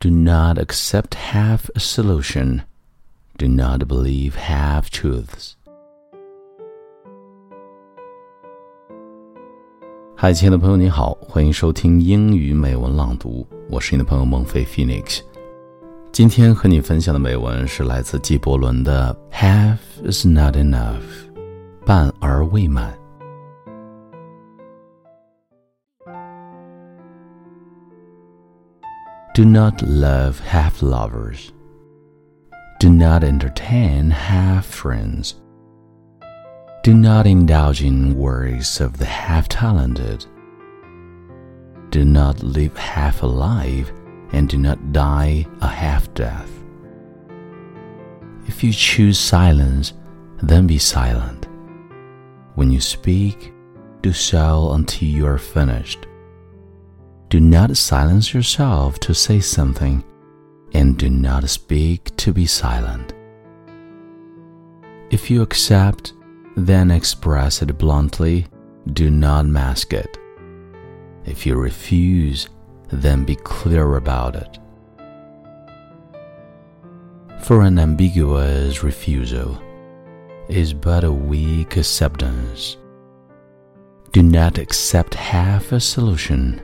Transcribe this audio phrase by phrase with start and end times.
[0.00, 2.62] Do not accept half a solution.
[3.36, 5.54] Do not believe half truths.
[10.14, 15.18] 嗨，亲爱的朋友，你好，欢迎收听英语美文朗读，我是你的朋友孟非 Phoenix。
[16.12, 19.78] 今天和你分享的美文是来自纪伯伦的《Half
[20.08, 21.02] is not enough》，
[21.84, 22.96] 半而未满。
[29.38, 31.52] Do not love half lovers.
[32.80, 35.36] Do not entertain half friends.
[36.82, 40.26] Do not indulge in worries of the half talented.
[41.90, 43.92] Do not live half alive
[44.32, 46.50] and do not die a half death.
[48.48, 49.92] If you choose silence,
[50.42, 51.46] then be silent.
[52.56, 53.52] When you speak,
[54.02, 56.08] do so until you are finished.
[57.28, 60.02] Do not silence yourself to say something,
[60.72, 63.12] and do not speak to be silent.
[65.10, 66.14] If you accept,
[66.56, 68.46] then express it bluntly,
[68.94, 70.16] do not mask it.
[71.26, 72.48] If you refuse,
[72.90, 74.58] then be clear about it.
[77.42, 79.62] For an ambiguous refusal
[80.48, 82.78] is but a weak acceptance.
[84.12, 86.62] Do not accept half a solution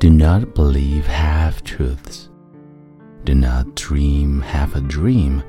[0.00, 2.30] do not believe half truths.
[3.24, 5.44] Do not dream half a dream.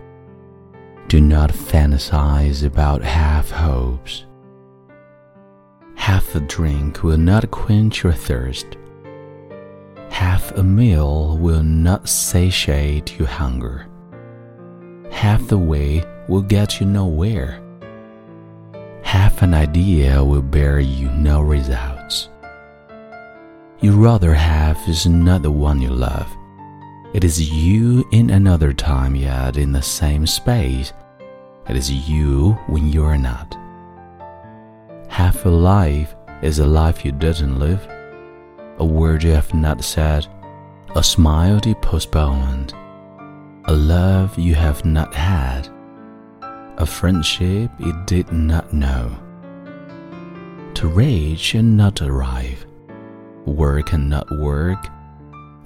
[1.08, 4.26] Do not fantasize about half hopes.
[5.96, 8.76] Half a drink will not quench your thirst.
[10.10, 13.88] Half a meal will not satiate your hunger.
[15.12, 17.62] Half the way will get you nowhere.
[19.02, 22.28] Half an idea will bear you no results
[23.82, 26.38] you rather have is not the one you love.
[27.14, 30.94] It is you in another time, yet in the same space.
[31.68, 33.58] It is you when you are not.
[35.08, 37.88] Half a life is a life you didn't live,
[38.78, 40.28] a word you have not said,
[40.96, 42.76] a smile you postponed,
[43.66, 45.68] a love you have not had,
[46.78, 49.12] a friendship you did not know.
[50.76, 52.66] To reach and not arrive
[53.46, 54.88] work and not work,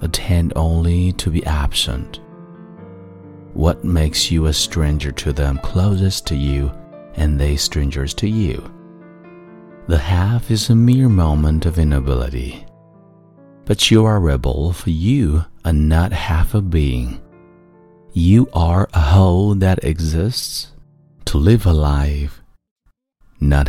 [0.00, 2.20] attend only to be absent.
[3.54, 6.72] What makes you a stranger to them closest to you,
[7.14, 8.70] and they strangers to you?
[9.88, 12.66] The half is a mere moment of inability.
[13.64, 17.20] But you are a rebel, for you are not half a being.
[18.12, 20.72] You are a whole that exists
[21.26, 22.42] to live a life,
[23.40, 23.68] not